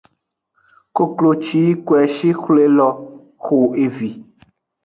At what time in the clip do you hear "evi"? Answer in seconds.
3.85-4.09